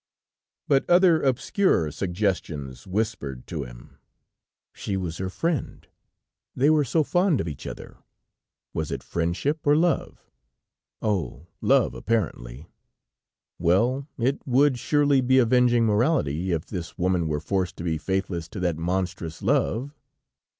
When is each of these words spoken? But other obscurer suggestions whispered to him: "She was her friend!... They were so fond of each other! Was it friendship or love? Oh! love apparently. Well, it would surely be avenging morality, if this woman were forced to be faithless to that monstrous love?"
But 0.67 0.89
other 0.89 1.21
obscurer 1.21 1.91
suggestions 1.91 2.87
whispered 2.87 3.45
to 3.45 3.61
him: 3.65 3.99
"She 4.73 4.97
was 4.97 5.19
her 5.19 5.29
friend!... 5.29 5.87
They 6.55 6.71
were 6.71 6.83
so 6.83 7.03
fond 7.03 7.39
of 7.39 7.47
each 7.47 7.67
other! 7.67 7.97
Was 8.73 8.89
it 8.89 9.03
friendship 9.03 9.59
or 9.63 9.75
love? 9.75 10.27
Oh! 11.03 11.45
love 11.61 11.93
apparently. 11.93 12.67
Well, 13.59 14.07
it 14.17 14.41
would 14.43 14.79
surely 14.79 15.21
be 15.21 15.37
avenging 15.37 15.85
morality, 15.85 16.51
if 16.51 16.65
this 16.65 16.97
woman 16.97 17.27
were 17.27 17.39
forced 17.39 17.77
to 17.77 17.83
be 17.83 17.99
faithless 17.99 18.47
to 18.47 18.59
that 18.59 18.77
monstrous 18.77 19.43
love?" 19.43 19.91